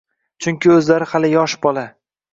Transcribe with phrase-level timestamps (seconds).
[0.45, 1.85] Chunki o`zlari hali yosh bola